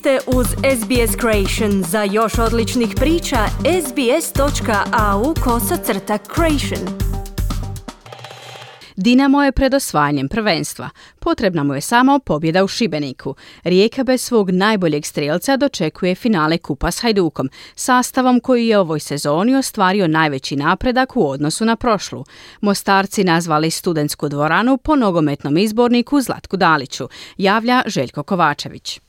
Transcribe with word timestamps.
ste 0.00 0.18
uz 0.26 0.46
SBS 0.46 1.16
Creation. 1.20 1.82
Za 1.82 2.02
još 2.02 2.38
odličnih 2.38 2.88
priča, 2.96 3.36
sbs.au 3.86 5.34
kosacrta 5.44 6.18
creation. 6.34 6.88
Dinamo 8.96 9.42
je 9.42 9.52
pred 9.52 9.74
osvajanjem 9.74 10.28
prvenstva. 10.28 10.88
Potrebna 11.18 11.64
mu 11.64 11.74
je 11.74 11.80
samo 11.80 12.18
pobjeda 12.18 12.64
u 12.64 12.68
Šibeniku. 12.68 13.34
Rijeka 13.64 14.04
bez 14.04 14.22
svog 14.22 14.50
najboljeg 14.50 15.06
strijelca 15.06 15.56
dočekuje 15.56 16.14
finale 16.14 16.58
Kupa 16.58 16.90
s 16.90 17.00
Hajdukom, 17.00 17.50
sastavom 17.74 18.40
koji 18.40 18.66
je 18.66 18.78
ovoj 18.78 19.00
sezoni 19.00 19.54
ostvario 19.54 20.08
najveći 20.08 20.56
napredak 20.56 21.16
u 21.16 21.30
odnosu 21.30 21.64
na 21.64 21.76
prošlu. 21.76 22.24
Mostarci 22.60 23.24
nazvali 23.24 23.70
studentsku 23.70 24.28
dvoranu 24.28 24.76
po 24.76 24.96
nogometnom 24.96 25.56
izborniku 25.56 26.20
Zlatku 26.20 26.56
Daliću, 26.56 27.08
javlja 27.36 27.82
Željko 27.86 28.22
Kovačević. 28.22 29.00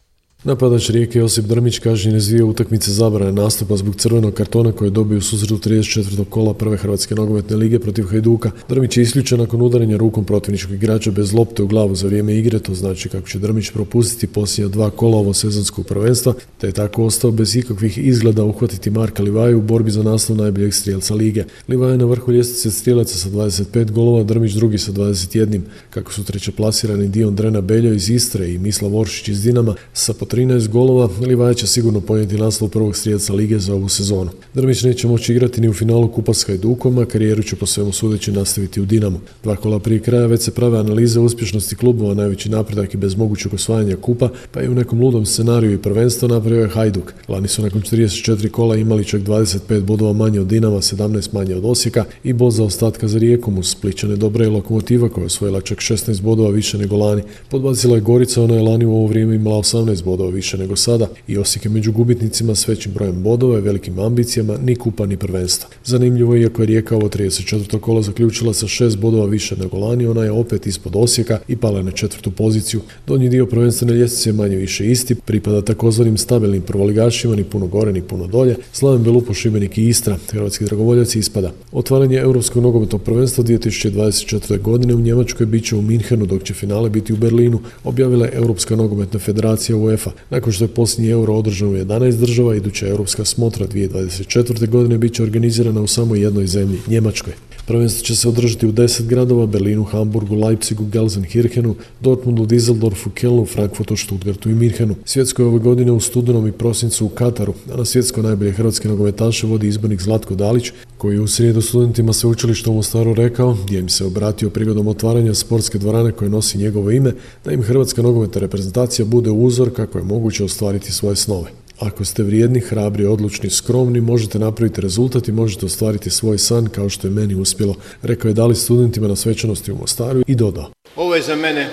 Napadač 0.44 0.90
Rijeke 0.90 1.20
Josip 1.20 1.46
Drmić 1.46 1.80
kažnjen 1.80 2.16
je 2.16 2.22
dvije 2.22 2.44
utakmice 2.44 2.92
zabrane 2.92 3.32
nastupa 3.32 3.78
zbog 3.78 3.96
crvenog 3.96 4.34
kartona 4.34 4.72
koje 4.72 4.88
je 4.88 4.92
dobio 4.92 5.18
u 5.18 5.22
susretu 5.22 5.58
34. 5.70 6.26
kola 6.30 6.54
prve 6.54 6.78
Hrvatske 6.78 7.16
nogometne 7.16 7.56
lige 7.56 7.80
protiv 7.80 8.04
Hajduka. 8.04 8.52
Drmić 8.70 8.98
je 8.98 9.04
isključen 9.04 9.40
nakon 9.40 9.62
udarenja 9.62 9.98
rukom 9.98 10.26
protivničkog 10.26 10.74
igrača 10.74 11.12
bez 11.12 11.34
lopte 11.34 11.64
u 11.64 11.68
glavu 11.68 11.96
za 11.96 12.08
vrijeme 12.08 12.36
igre, 12.36 12.60
to 12.60 12.74
znači 12.74 13.10
kako 13.10 13.28
će 13.28 13.40
Drmić 13.40 13.72
propustiti 13.72 14.28
posljednja 14.28 14.70
dva 14.70 14.90
kola 14.90 15.18
ovo 15.18 15.34
sezonskog 15.34 15.86
prvenstva, 15.86 16.34
te 16.58 16.68
je 16.68 16.72
tako 16.72 17.04
ostao 17.04 17.32
bez 17.32 17.56
ikakvih 17.56 17.98
izgleda 17.98 18.44
uhvatiti 18.44 18.90
Marka 18.90 19.24
Livaju 19.24 19.58
u 19.58 19.62
borbi 19.62 19.92
za 19.92 20.04
naslov 20.04 20.38
najboljeg 20.38 20.74
strijelca 20.74 21.16
lige. 21.16 21.44
Livaja 21.68 21.92
je 21.92 21.98
na 21.98 22.06
vrhu 22.06 22.32
ljestvice 22.32 22.72
strijelaca 22.72 23.18
sa 23.18 23.30
25 23.30 23.92
golova, 23.92 24.24
Drmić 24.24 24.54
drugi 24.54 24.78
sa 24.78 24.92
21. 24.92 25.62
Kako 25.90 26.14
su 26.14 26.24
treće 26.24 26.52
plasirani 26.52 27.08
Dion 27.08 27.36
Drena 27.36 27.62
Beljo 27.62 27.94
iz 27.94 28.10
Istre 28.10 28.54
i 28.54 28.58
Mislav 28.58 28.96
Oršić 28.96 29.28
iz 29.28 29.44
Dinama 29.44 29.76
sa 29.94 30.14
13 30.32 30.68
golova, 30.68 31.10
Livaja 31.22 31.54
će 31.54 31.68
sigurno 31.68 32.02
ponijeti 32.02 32.38
naslov 32.38 32.70
prvog 32.70 32.96
strijelca 32.96 33.34
lige 33.34 33.60
za 33.60 33.74
ovu 33.74 33.90
sezonu. 33.90 34.30
Drmić 34.54 34.84
neće 34.84 35.08
moći 35.08 35.32
igrati 35.32 35.62
ni 35.62 35.70
u 35.70 35.74
finalu 35.74 36.08
Kupa 36.08 36.34
s 36.34 36.44
Hajdukom, 36.44 36.98
a 36.98 37.06
karijeru 37.06 37.44
će 37.44 37.56
po 37.56 37.66
svemu 37.66 37.92
sudeći 37.92 38.32
nastaviti 38.32 38.82
u 38.82 38.86
Dinamo. 38.86 39.20
Dva 39.44 39.56
kola 39.56 39.80
prije 39.80 40.00
kraja 40.00 40.26
već 40.26 40.42
se 40.42 40.52
prave 40.52 40.80
analize 40.80 41.20
uspješnosti 41.20 41.76
klubova, 41.76 42.14
najveći 42.14 42.50
napredak 42.50 42.94
i 42.94 42.98
bez 42.98 43.16
mogućeg 43.16 43.54
osvajanja 43.54 43.96
kupa, 43.96 44.30
pa 44.52 44.62
i 44.62 44.68
u 44.68 44.76
nekom 44.76 45.02
ludom 45.02 45.26
scenariju 45.26 45.74
i 45.74 45.82
prvenstva 45.82 46.28
napravio 46.28 46.62
je 46.62 46.70
Hajduk. 46.70 47.14
Lani 47.28 47.48
su 47.48 47.62
nakon 47.62 47.82
34 47.82 48.50
kola 48.50 48.76
imali 48.76 49.06
čak 49.06 49.22
25 49.22 49.82
bodova 49.82 50.14
manje 50.14 50.40
od 50.40 50.48
Dinama, 50.48 50.78
17 50.78 51.34
manje 51.34 51.56
od 51.56 51.66
Osijeka 51.66 52.06
i 52.24 52.34
bod 52.34 52.54
za 52.54 52.64
ostatka 52.64 53.08
za 53.08 53.20
rijekom 53.20 53.58
uz 53.58 53.68
Spličane 53.68 54.16
dobra 54.16 54.46
i 54.46 54.50
lokomotiva 54.50 55.10
koja 55.10 55.22
je 55.22 55.26
osvojila 55.26 55.62
čak 55.62 55.78
16 55.78 56.22
bodova 56.22 56.50
više 56.50 56.78
nego 56.78 56.98
lani. 56.98 57.22
Podbacila 57.50 57.96
je 57.96 58.02
Gorica, 58.02 58.44
ona 58.44 58.56
je 58.56 58.62
lani 58.62 58.86
u 58.86 58.94
ovo 58.94 59.08
vrijeme 59.08 59.36
imala 59.36 59.58
18 59.58 60.04
bodova 60.04 60.21
više 60.30 60.58
nego 60.58 60.76
sada 60.76 61.08
i 61.28 61.38
Osijek 61.38 61.66
je 61.66 61.72
među 61.72 61.92
gubitnicima 61.92 62.56
s 62.56 62.68
većim 62.68 62.94
brojem 62.94 63.24
bodova 63.24 63.58
i 63.58 63.62
velikim 63.62 64.00
ambicijama, 64.00 64.58
ni 64.58 64.76
kupa 64.76 65.06
ni 65.06 65.18
prvenstva. 65.18 65.70
Zanimljivo 65.86 66.36
je, 66.36 66.42
iako 66.42 66.62
je 66.62 66.66
Rijeka 66.66 66.96
ovo 66.96 67.10
34. 67.10 67.80
kola 67.80 68.02
zaključila 68.02 68.54
sa 68.54 68.68
šest 68.68 68.98
bodova 68.98 69.26
više 69.26 69.56
nego 69.56 69.78
lani, 69.78 70.08
ona 70.08 70.24
je 70.24 70.32
opet 70.32 70.68
ispod 70.68 70.96
Osijeka 70.96 71.40
i 71.48 71.56
pala 71.56 71.82
na 71.82 71.92
četvrtu 71.92 72.32
poziciju. 72.32 72.82
Donji 73.08 73.30
dio 73.30 73.46
prvenstvene 73.46 73.94
ljestvice 73.94 74.30
je 74.30 74.34
manje 74.34 74.56
više 74.56 74.92
isti, 74.92 75.16
pripada 75.16 75.62
takozvanim 75.62 76.18
stabilnim 76.18 76.62
prvoligašima, 76.62 77.36
ni 77.36 77.44
puno 77.44 77.68
gore, 77.68 77.94
ni 77.94 78.02
puno 78.02 78.28
dolje. 78.28 78.56
Slaven 78.72 79.04
Belupo, 79.04 79.34
Šibenik 79.34 79.78
i 79.78 79.88
Istra, 79.88 80.18
hrvatski 80.32 80.66
dragovoljac 80.66 81.16
ispada. 81.16 81.52
Otvaranje 81.72 82.18
Europskog 82.18 82.64
nogometnog 82.64 83.04
prvenstva 83.04 83.44
2024. 83.44 84.62
godine 84.62 84.96
u 84.96 85.00
Njemačkoj 85.00 85.46
bit 85.46 85.66
će 85.66 85.76
u 85.76 85.82
Minhenu, 85.82 86.26
dok 86.26 86.44
će 86.44 86.54
finale 86.54 86.90
biti 86.90 87.14
u 87.14 87.18
Berlinu, 87.18 87.60
objavila 87.84 88.26
je 88.26 88.32
Europska 88.36 88.76
nogometna 88.76 89.20
federacija 89.20 89.78
UEFA. 89.78 90.11
Nakon 90.30 90.54
što 90.54 90.64
je 90.64 90.68
posljednji 90.68 91.12
euro 91.12 91.34
održan 91.34 91.70
u 91.70 91.74
11 91.74 92.20
država, 92.20 92.56
iduća 92.56 92.88
europska 92.88 93.26
smotra 93.26 93.68
2024. 93.68 94.70
godine 94.70 94.98
bit 94.98 95.14
će 95.14 95.24
organizirana 95.24 95.82
u 95.82 95.88
samo 95.88 96.16
jednoj 96.16 96.48
zemlji, 96.48 96.80
Njemačkoj. 96.88 97.34
Prvenstvo 97.66 98.04
će 98.06 98.16
se 98.16 98.30
održati 98.30 98.68
u 98.68 98.72
10 98.72 99.06
gradova, 99.06 99.46
Berlinu, 99.46 99.84
Hamburgu, 99.84 100.36
Leipzigu, 100.36 100.86
Gelsenkirchenu, 100.86 101.76
Dortmundu, 102.02 102.46
Düsseldorfu, 102.46 103.10
Kelnu, 103.14 103.46
Frankfurtu, 103.46 103.98
Stuttgartu 103.98 104.50
i 104.50 104.56
Mirhenu. 104.56 104.96
Svjetsko 105.06 105.42
je 105.42 105.48
ove 105.48 105.60
godine 105.60 105.92
u 105.92 106.00
studenom 106.00 106.48
i 106.48 106.52
prosincu 106.52 107.06
u 107.06 107.10
Kataru, 107.10 107.54
a 107.74 107.78
na 107.78 107.86
svjetsko 107.86 108.22
najbolje 108.22 108.52
hrvatske 108.52 108.88
nogometaše 108.88 109.48
vodi 109.48 109.68
izbornik 109.68 110.02
Zlatko 110.02 110.36
Dalić, 110.36 110.72
koji 110.98 111.16
je 111.16 111.22
u 111.22 111.28
srijedu 111.28 111.62
studentima 111.62 112.14
sveučilišta 112.14 112.72
u 112.72 112.74
Mostaru 112.74 113.14
rekao, 113.14 113.58
gdje 113.66 113.80
im 113.80 113.90
se 113.90 114.06
obratio 114.06 114.50
prigodom 114.50 114.88
otvaranja 114.88 115.34
sportske 115.34 115.78
dvorane 115.78 116.12
koje 116.12 116.30
nosi 116.30 116.58
njegovo 116.58 116.92
ime, 116.92 117.14
da 117.46 117.52
im 117.52 117.64
hrvatska 117.64 118.02
nogometna 118.02 118.42
reprezentacija 118.42 119.06
bude 119.06 119.32
uzor 119.32 119.74
kako 119.74 119.98
je 119.98 120.04
moguće 120.04 120.44
ostvariti 120.44 120.92
svoje 120.92 121.16
snove. 121.16 121.61
Ako 121.82 122.06
ste 122.06 122.24
vrijedni, 122.24 122.60
hrabri, 122.60 123.06
odlučni, 123.06 123.50
skromni, 123.50 124.02
možete 124.02 124.40
napraviti 124.40 124.82
rezultat 124.82 125.28
i 125.28 125.32
možete 125.32 125.66
ostvariti 125.66 126.10
svoj 126.10 126.38
san 126.38 126.70
kao 126.70 126.90
što 126.90 127.08
je 127.08 127.12
meni 127.12 127.36
uspjelo, 127.36 127.76
rekao 128.02 128.30
je 128.30 128.34
dali 128.34 128.56
studentima 128.56 129.08
na 129.08 129.16
svečanosti 129.16 129.72
u 129.72 129.76
Mostaru 129.76 130.22
i 130.28 130.36
dodao. 130.36 130.70
Ovo 130.96 131.16
je 131.16 131.22
za 131.22 131.36
mene 131.36 131.70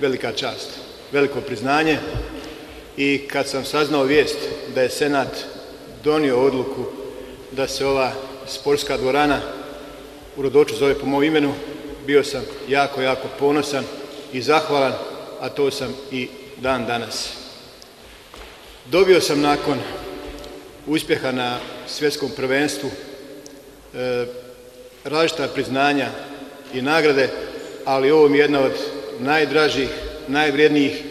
velika 0.00 0.32
čast, 0.32 0.68
veliko 1.12 1.40
priznanje 1.40 1.98
i 2.96 3.20
kad 3.32 3.48
sam 3.48 3.64
saznao 3.64 4.04
vijest 4.04 4.38
da 4.74 4.82
je 4.82 4.90
Senat 4.90 5.44
donio 6.04 6.46
odluku 6.46 6.84
da 7.52 7.68
se 7.68 7.86
ova 7.86 8.12
sportska 8.46 8.96
dvorana 8.96 9.40
u 10.36 10.42
Rodoču 10.42 10.76
zove 10.76 10.98
po 10.98 11.06
mom 11.06 11.22
imenu, 11.22 11.52
bio 12.06 12.24
sam 12.24 12.42
jako, 12.68 13.02
jako 13.02 13.28
ponosan 13.38 13.84
i 14.32 14.42
zahvalan, 14.42 14.92
a 15.40 15.48
to 15.48 15.70
sam 15.70 15.88
i 16.10 16.28
dan 16.62 16.86
danas. 16.86 17.41
Dobio 18.90 19.20
sam 19.20 19.40
nakon 19.40 19.78
uspjeha 20.86 21.32
na 21.32 21.58
svjetskom 21.86 22.30
prvenstvu 22.36 22.90
e, 23.94 24.26
različita 25.04 25.48
priznanja 25.54 26.08
i 26.74 26.82
nagrade, 26.82 27.28
ali 27.84 28.10
ovo 28.10 28.28
mi 28.28 28.38
je 28.38 28.42
jedna 28.42 28.60
od 28.60 28.72
najdražih, 29.20 29.88
najvrijednijih 30.28 31.02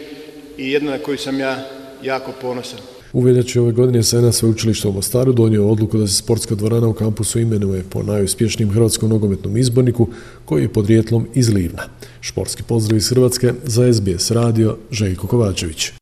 i 0.58 0.70
jedna 0.70 0.90
na 0.90 0.98
koju 0.98 1.18
sam 1.18 1.40
ja 1.40 1.68
jako 2.02 2.32
ponosan. 2.40 2.78
U 3.12 3.20
veljači 3.20 3.58
ove 3.58 3.72
godine 3.72 4.02
Sena 4.02 4.32
sveučilišta 4.32 4.88
u 4.88 4.92
Mostaru 4.92 5.32
donio 5.32 5.68
odluku 5.68 5.98
da 5.98 6.06
se 6.06 6.14
sportska 6.14 6.54
dvorana 6.54 6.88
u 6.88 6.94
kampusu 6.94 7.38
imenuje 7.38 7.84
po 7.90 8.02
najuspješnijem 8.02 8.72
hrvatskom 8.72 9.10
nogometnom 9.10 9.56
izborniku 9.56 10.08
koji 10.44 10.62
je 10.62 10.72
podrijetlom 10.72 11.28
iz 11.34 11.48
Livna. 11.48 11.82
Športski 12.20 12.62
pozdrav 12.62 12.96
iz 12.96 13.08
Hrvatske 13.08 13.52
za 13.64 13.92
SBS 13.92 14.30
radio 14.30 14.76
Željko 14.90 15.26
Kovačević. 15.26 16.01